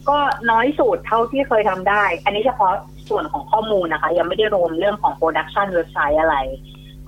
[0.08, 0.18] ก็
[0.50, 2.72] น้อยสุดเท่าที่เคยทำได้ อันนี้เฉพาะ
[3.08, 6.36] ส่วนของข้อมูลนะคะ ยังไม่ได้รวมเรื่องของ production เว็บไซต์อะไร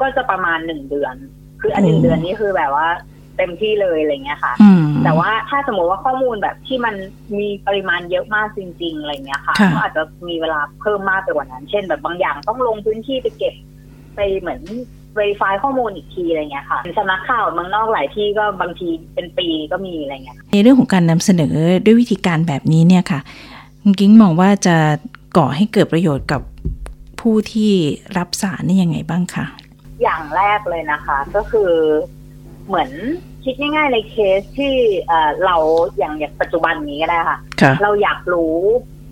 [0.01, 1.17] ก็จะประมาณหนึ่งเดือน
[1.61, 2.89] คืออันหนึ่งโอ้เดือนนี้คือแบบว่า
[3.37, 6.95] เต็มที่เลยอะไรเงี้ยค่ะอืมแต่ว่าถ้าสมมติว่าข้อมูลแบบที่มัน
[7.39, 13.55] มีปริมาณเยอะมากจริงๆอะไรเงี้ยค่ะค่ะก็อาจจะมีเวลาเพิ่มมากไปกว่านั้น เช่น แบบบางอย่างต้องลงพื้นที่ไปเก็บ
[14.15, 14.61] ไปเหมือน
[15.19, 23.21] verify ข้อมูลอีกทีอะไรเงี้ยค่ะสำนักข่าวเมืองนอกหลายที่ก็บางทีเป็นปีก็มีอะไรเงี้ย ในเรื่องของการนำเสนอด้วยวิธีการแบบนี้เนี่ยค่ะ
[23.83, 24.77] คุณกิ้งมองว่าจะ
[25.37, 26.41] ก่อให้เกิดประโยชน์กับ
[27.21, 27.73] ผู้ที่
[28.17, 29.47] รับสารนี่ยังไงบ้างคะ
[30.03, 31.73] อย่างแรกเลยนะคะ ก็คือ
[32.67, 32.91] เหมือน
[33.45, 34.75] คิดง่ายๆในเคสที่
[35.09, 35.57] เอ่อเรา
[35.99, 38.57] อย่างอย่างปัจจุบันนี้ก็ได้ค่ะค่ะ เราอยากรู้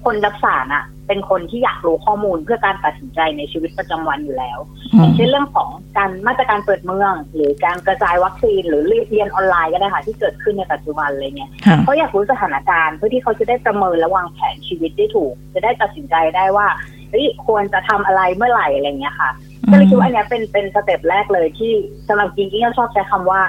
[0.05, 4.59] คนรับสารอะเป็นคนที่อยากรู้ข้อมูลเพื่อการตัดสินใจในชีวิตประจำวันอยู่แล้ว
[4.95, 16.67] อือย่ามงเช่นเรื่องของการมาตรการเปิดเมือง หรือการกระจายวัคซีน หรือเรียนออนไลน์ก็ได้ค่ะที่เกิดขึ้นในปัจจุบันเลยเนี่ยค่ะเขาอยากรู้สถานการณ์เพื่อที่เขาจะได้ประเมินและวางแผนชีวิตได้ถูก จะได้ตัดสินใจได้ว่า
[17.11, 19.31] เฮ้ยควรจะทำอะไรเมื่อไหร่อะไรเงี้ยค่ะ
[19.71, 21.73] ก็เลยคิดว่าอันเนี้ยเป็นเป็นสเต็ปแรกเลยที่
[22.09, 23.41] สำหรับจริงๆก็ชอบใช้คำว่า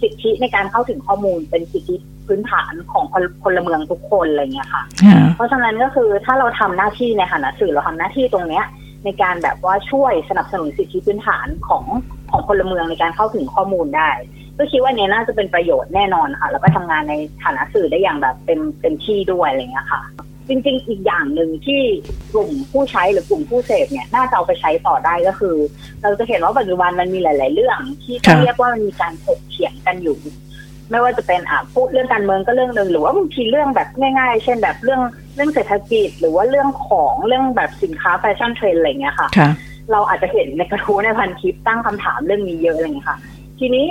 [0.00, 8.64] สิทธิในการเข้าถึงข้อมูลเป็นสิทธิพื้นฐานของพลพลเมืองทุกคนอะไรเงี้ยค่ะค่ะ เพราะฉะนั้นก็คือถ้าเราทำหน้าที่ในฐานะสื่อเราทำหน้าที่ตรงเนี้ย
[9.04, 11.84] ในการแบบว่าช่วยสนับสนุนสิทธิพื้นฐานของ
[12.30, 14.10] ของพลเมืองในการเข้าถึงข้อมูลได้
[14.58, 20.02] ก็คิดว่าเนี้ยน่าจะเป็นประโยชน์แน่นอนค่ะ แล้วก็ทำงานในฐานะสื่อได้อย่างแบบเต็มเต็มที่ด้วยอะไรเงี้ยค่ะ
[20.48, 21.82] จริงๆ อีกอย่างหนึ่งที่
[22.32, 25.56] กลุ่มผู้ใช้หรือกลุ่มผู้เสพเนี่ยน่าจะเอาไปใช้ต่อได้ก็คือ
[26.02, 30.18] เราจะเห็นว่าปัจจุบันมันมีหลาย ๆ เรื่อง ที่ต้องเรียกว่ามันมีการถกเถียงกันอยู่
[30.90, 35.00] ไม่ว่าจะเป็นอะพูดเรื่องการเมืองก็เรื่องหนึ่งหรือว่าบางทีเรื่องแบบง่าย ๆ เช่นแบบเรื่อง
[35.34, 39.50] เรื่องเศรษฐกิจ หรือว่าเรื่องของเรื่องแบบสินค้าแฟชั่นเทรนด์อะไรเงี้ยค่ะค่ะ
[39.92, 43.18] เราอาจจะเห็นในกระทู้ในพันทิปตั้งคำถามเรื่องนี้เยอะอะไรเงี้ยค่ะ
[43.58, 43.86] ทีนี้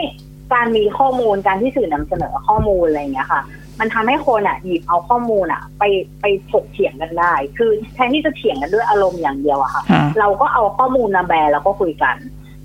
[0.54, 3.42] การมีข้อมูลการที่สื่อนำเสนอข้อมูลอะไรเงี้ยค่ะ
[3.80, 5.84] มันทำให้คนอะหยิบเอาข้อมูลอะ ไป
[6.22, 12.16] ไปถกเถียงกันได้ คือแทนที่จะเถียงกันด้วยอารมณ์อย่างเดียวอะค่ะค่ะเราก็เอาข้อมูลมาแบร์แล้วก็คุยกัน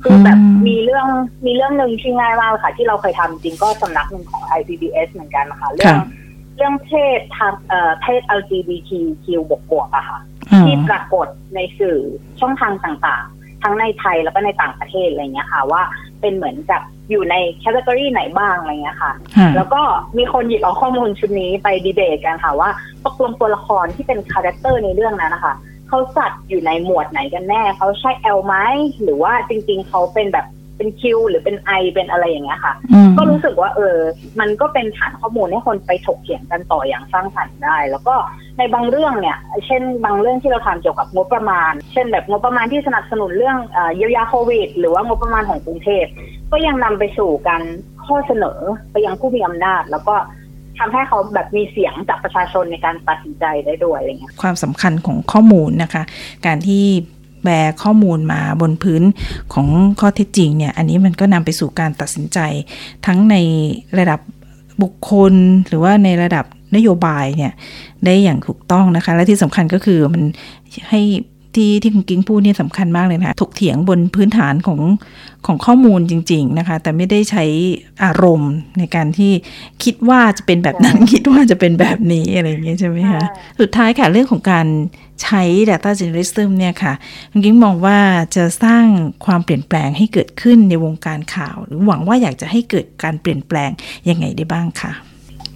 [0.03, 1.07] คือแบบอืมมีเรื่อง
[1.47, 5.97] มีเรื่องหนึ่งที่ง่ายมากเลยค่ะ ที่เราเคยทำจริงก็สำนักหนึ่งของ IPBS เหมือนกันนะคะเรื่อง
[6.57, 10.19] เรื่องเพศทางเอ่อเพศ LGBTQ บวกบวกๆอะค่ะ
[10.53, 11.99] อืมที่ปรากฏในสื่อ
[12.41, 15.83] ช่องทางต่างๆ ทั้งในไทยแล้วก็ในต่างประเทศอะไรเงี้ยค่ะ ว่า
[16.21, 19.83] เป็นเหมือนกับอยู่ใน category ไหนบ้างอะไรเงี้ยค่ะค่ะ แล้วก็
[20.19, 22.71] มีคนหยิบเอาข้อมูลชุดนี้ไปดีเบตกันค่ะว่า
[23.05, 25.55] ตกลงตัวละครที่เป็น character ในเรื่องนั้นนะคะ
[25.89, 28.55] เขาจัดอยู่ในหมวดไหนกันแน่ เขาใช่ L ไหม
[29.03, 30.47] หรือว่าจริงๆเขาเป็นแบบ
[30.77, 33.97] เป็น Q หรือเป็น I เป็นอะไรอย่างเงี้ยค่ะอืมก็รู้สึกว่าเออ
[34.41, 38.15] มันก็เป็นฐานข้อมูลให้คนไปถกเถียงกันต่ออย่างสร้างสรรค์ได้ แล้วก็
[38.59, 46.05] ในบางเรื่องเนี่ย เช่น บางเรื่องที่เราทำเกี่ยวกับงบประมาณ เช่นแบบงบประมาณที่สนับสนุนเรื่องเอ่อเยียวยาโควิด หรือว่างบประมาณของกรุงเทพ
[46.53, 47.63] ก็ยังนำไปสู่การ
[48.07, 48.59] ข้อเสนอ
[48.93, 50.17] ไปยังผู้มีอำนาจ แล้วก็
[50.79, 56.03] ทำให้เขาแบบมีเสียงจากประชาชนในการตัดสินใจได้ด้วยอะไรเงี้ยความสำคัญของข้อมูลนะคะ
[56.47, 56.85] การที่
[57.43, 59.03] แบร์ข้อมูลมาบนพื้น
[59.53, 59.67] ของ
[60.01, 62.39] ข้อเท็จจริงเนี่ยอันนี้มันก็นำไปสู่การตัดสินใจ
[63.07, 63.37] ทั้งใน
[63.99, 64.21] ระดับ
[64.83, 65.35] บุคคล
[65.69, 66.45] หรือว่าในระดับ
[66.77, 67.53] นโยบายเนี่ย
[68.05, 70.23] ได้อย่างถูกต้องนะคะ และที่สำคัญก็คือมัน
[70.89, 71.01] ให้
[71.57, 74.81] ที่ที่คุณกิ้งพูดเนี่ยสำคัญมากเลยนะคะถกเถียงบนพื้นฐานของ
[75.47, 77.45] ของข้อมูลจริง ๆนะคะ แต่ไม่ได้ใช้
[78.05, 79.33] อารมณ์ในการที่
[79.85, 83.23] คิดว่าจะเป็นแบบนั้นคิดว่าจะเป็นแบบนี้อะไรอย่างเงี้ยใช่ไหมคะ
[83.61, 84.67] สุดท้ายค่ะเรื่องของการ
[85.23, 86.93] ใช้ Data Journalism เนี่ยค่ะ
[87.31, 87.99] คุณกิ้งมองว่า
[88.37, 88.85] จะสร้าง
[89.27, 93.71] ความเปลี่ยนแปลงให้เกิดขึ้นในวงการข่าว หรือหวังว่าอยากจะให้เกิดการเปลี่ยนแปลง
[94.09, 94.93] ยังไงได้บ้างค่ะ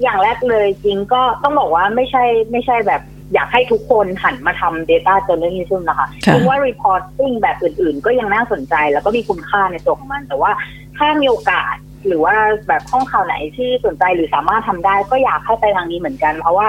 [0.02, 3.02] อย่างแรกเลยจริงก็ต้องบอกว่าไม่ใช่ไม่ใช่แบบ
[3.34, 10.50] อยากให้ทุกคนหันมาทำ Data Journalism นะคะค่ะคิดว่า Reporting แบบอื่น ๆ ก็ยังน่าสนใจแล้วก็มีคุณค่าในตัวของมัน แต่ว่า
[10.98, 11.74] ถ้ามีโอกาส
[12.06, 12.34] หรือว่า
[12.68, 16.68] แบบห้องข่าวไหนที่สนใจหรือสามารถทำได้ ก็อยากให้ไปทางนี้เหมือนกัน เพราะว่า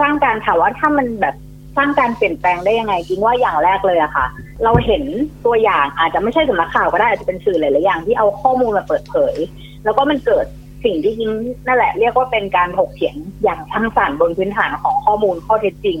[0.00, 1.34] สร้างการถามว่าถ้ามันแบบ
[1.76, 4.26] สร้างการเปลี่ยนแปลงได้ยังไงจริงว่าอย่างแรกเลยอะค่ะ
[4.64, 5.02] เราเห็น
[5.46, 9.36] ตัวอย่างอาจจะไม่ใช่สำนักข่าวก็ได้อาจจะเป็นสื่อหลายๆอย่างที่เอาข้อมูลมาเปิดเผย
[9.84, 10.46] แล้วก็มันเกิด
[10.84, 11.30] สิ่งที่จริง
[11.66, 15.98] นั่นแหละเรียกว่าเป็นการถกเถียงอย่างสร้างสรรค์บนพื้นฐานของข้อมูลข้อเท็จจริง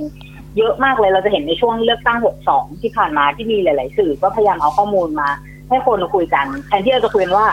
[0.56, 5.28] เยอะมากเลยเราจะเห็นในช่วงเลือกตั้ง 62 ที่ผ่านมาที่มีหลาย ๆ สื่อก็พยายามเอาข้อมูลมา
[5.68, 7.48] ให้คนมาคุยกันแทนที่เราจะคุยกันว่า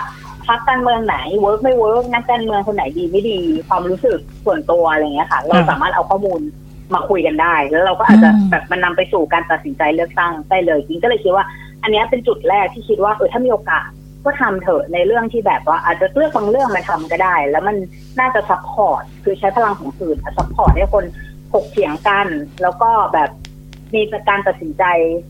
[0.48, 3.38] พรรคการเมืองไหน work ไม่ work นักการเมืองคนไหนดีไม่ดี
[3.70, 6.40] ความรู้สึกส่วนตัวอะไรอย่างเงี้ยค่ะ เราสามารถเอาข้อมูล
[6.94, 11.46] มาคุยกันได้ แล้วเราก็อาจจะอืมแบบมันนำไปสู่การตัดสินใจเลือกตั้งได้เลยจริงก็เลยคิดว่า
[11.84, 13.90] อันเนี้ยเป็นจุดแรกที่คิดว่าเออถ้ามีโอกาส
[14.26, 17.76] ก็ทำเถอะในเรื่องที่แบบว่าอาจจะเลือกบางเรื่องมาทำก็ได้ แล้วมัน
[18.20, 21.06] น่าจะ support คือใช้พลังของสื่อ support ให้คน
[21.54, 22.28] ถกเถียงกัน
[22.62, 23.30] แล้วก็แบบ
[23.96, 24.84] มีการตัดสินใจ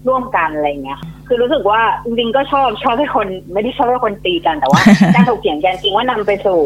[0.08, 4.82] ร่วมกันอะไรเงี้ย คือรู้สึกว่าจริงๆก็ชอบชอบให้คนไม่ได้ชอบให้คนตีกันแต่ว่า
[5.16, 6.62] การถกเถียงกันจริงว่านำไปสู่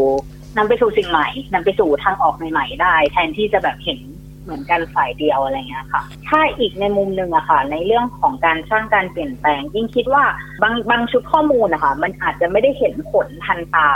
[0.57, 3.99] นำไปสู่สิ่งใหม่นำไปสู่ทางออกใหม่ๆได้ แทนที่จะแบบเห็น
[4.47, 10.23] เหมือนกันฝ่ายเดียวอะไรเงี้ยค่ะ ถ้าอีกในมุมหนึ่งอะค่ะ ในเรื่องของการสร้างการเปลี่ยนแปลง ยิ่งคิดว่า
[10.63, 13.89] บางบางชุดข้อมูลนะคะมันอาจจะไม่ได้เห็นผลทันตา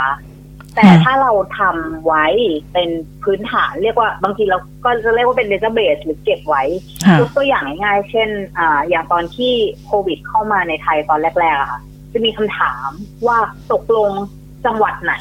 [0.76, 2.26] แต่ถ้าเราทำไว้
[2.72, 2.90] เป็น
[3.22, 6.64] พื้นฐานเรียกว่าบางทีเราก็จะเรียกว่าเป็นเดต้าเบสหรือเก็บไว้
[7.06, 9.52] ค่ะยกตัวอย่างง่ายๆเช่นอ่าอย่างตอนที่
[9.86, 11.80] โควิดเข้ามาในไทยตอนแรกๆอะค่ะ
[12.12, 12.88] จะมีคำถาม
[13.26, 13.38] ว่า
[13.72, 14.10] ตกลง
[14.66, 15.14] จังหวัดไหน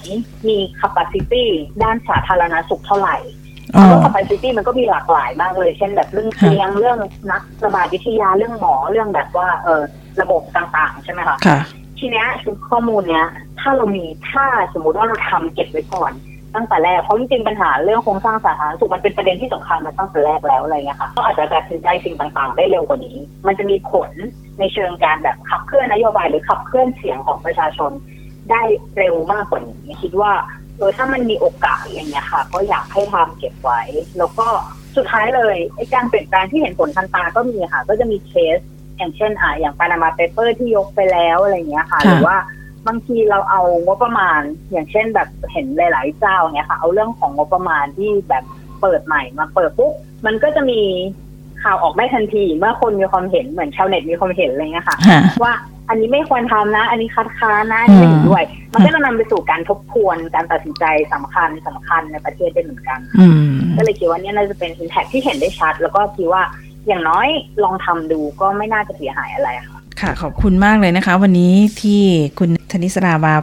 [0.48, 1.46] มี capacity
[1.84, 3.41] ด้านสาธารณสุขเท่าไหร่อ๋อ
[3.72, 7.00] เพราะ capacity มันก็มีหลากหลายมากเลย เช่นแบบเรื่องเตียงเรื่อง
[7.32, 9.82] นักระบาดวิทยาเรื่องหมอเรื่องแบบว่าเออ
[10.22, 11.60] ระบบต่างๆ ใช่ไหมคะค่ะ
[12.00, 13.28] ทีเนี้ยชุดข้อมูลเนี้ย
[13.60, 16.14] ถ้าเรามีถ้าสมมติว่าเราทำเก็บไว้ก่อน
[16.56, 24.10] ตั้งแต่แรกเพราะจริงๆปัญหาเรื่องโครงสร้างสาธารณสุขมันเป็นประเด็นที่สำคัญมาตั้งแต่แรกแล้วอะไรเงี้ยค่ะก็อาจจะตัดสินใจสิ่งต่างๆ ได้เร็วกว่านี้ มันจะมีผล
[24.60, 27.92] ในเชิงการแบบขับเคลื่อนนโยบายหรือขับเคลื่อนเสียงของประชาชน
[28.52, 28.62] ได้
[28.98, 30.32] เร็วมากกว่านี้คิดว่า
[30.78, 33.82] เออถ้ามันมีโอกาสอย่างเงี้ยค่ะ ก็อยากให้ทำเก็บไว้
[34.18, 34.48] แล้วก็
[34.96, 38.60] สุดท้ายเลยไอ้การเปลี่ยนแปลงที่เห็นผลทันตาก็มีค่ะ ก็จะมีเคส
[38.98, 42.38] อย่างเช่นอะอย่าง Panama Papers ที่ยกไปแล้วอะไรเงี้ยค่ะค่ะหรือว่า
[42.88, 44.40] บางทีเราเอางบประมาณ
[44.72, 48.44] อย่างเช่นแบบเห็นหลาย ๆ เจ้าเนี้ยค่ะ เอาเรื่องของงบประมาณที่แบบ
[48.82, 49.92] เปิดใหม่มาเปิดปุ๊บ
[50.26, 50.82] มันก็จะมี
[51.64, 55.54] ข่าวออกได้ทันที เมื่อคนมีความเห็นเหมือนชาวเน็ตมีความเห็นอะไรเงี้ยค่ะค่ะว่า
[55.92, 66.44] อันนี้ไม่ควรทำนะ อันนี้คัดค้านนะอันนี้ไม่เห็นด้วย มันก็จะนำไปสู่การทบทวนการตัดสินใจสำคัญสำคัญในประเทศได้เหมือนกันอืมก็เลยคิดว่าเนี่ยน่าจะเป็นอินแพคที่เห็นได้ชัด แล้วก็คิดว่า
[66.88, 67.28] อย่างน้อย
[67.64, 72.02] ลองทำดูก็ไม่น่าจะเสียหายอะไรค่ะค่ะ ขอบคุณมากเลยนะคะ วันนี้ที่
[72.40, 73.34] คุณธนิสรามา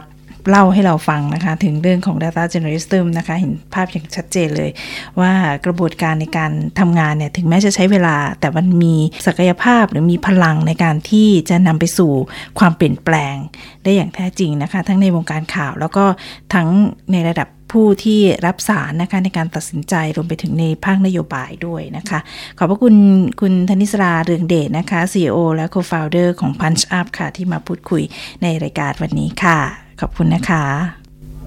[0.49, 4.71] เล่าให้เราฟังนะคะ ถึงเรื่องของ Data Journalism นะคะ เห็นภาพอย่างชัดเจนเลย
[5.19, 5.31] ว่า
[5.65, 8.95] กระบวนการในการทำงานเนี่ย ถึงแม้จะใช้เวลา แต่มันมี
[9.27, 12.11] ศักยภาพหรือมีพลังในการที่จะนำไปสู่
[12.59, 13.35] ความเปลี่ยนแปลง
[13.83, 16.05] ได้อย่างแท้จริงนะคะ ทั้งในวงการข่าวแล้วก็
[16.53, 16.67] ทั้ง
[17.11, 22.19] ในระดับผู้ที่รับสารนะคะในการตัดสินใจรวมไปถึงในภาคนโยบายด้วยนะคะ
[22.57, 22.95] ขอบพระคุณ
[23.41, 28.03] คุณธนิสราเรืองเดชนะคะ CEO และ Co-founder ของ Punch Up ค่ะ ที่มาพูดคุย
[28.43, 30.63] ในรายการวันนี้ค่ะ ขอบคุณนะคะ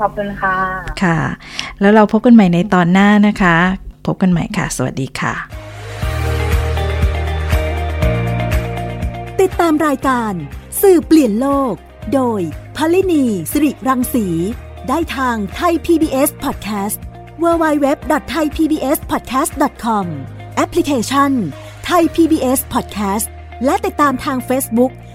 [0.00, 0.56] ขอบคุณค่ะ
[1.02, 1.18] ค่ะ
[1.80, 3.56] แล้วเราพบกันใหม่ในตอนหน้านะคะ
[4.06, 5.34] พบกันใหม่ค่ะ สวัสดีค่ะ
[9.40, 10.32] ติดตามรายการ
[10.82, 11.74] สื่อเปลี่ยนโลก
[12.14, 12.40] โดย
[12.76, 14.26] พลินีสิริรังสี
[14.88, 16.98] ได้ทางไทย PBS Podcast
[17.42, 20.06] www.thaipbspodcast.com
[20.56, 21.32] แอปพลิเคชัน
[21.88, 23.26] Thai PBS Podcast
[23.64, 24.92] และติดตามทาง Facebook